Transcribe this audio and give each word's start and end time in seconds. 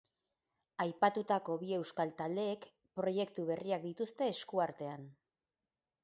Aipatutako 0.83 1.57
bi 1.63 1.67
euskal 1.75 2.13
taldeek 2.21 2.65
proiektu 2.99 3.45
berriak 3.49 3.83
dituzte 3.85 4.31
esku 4.37 4.63
artean. 4.65 5.05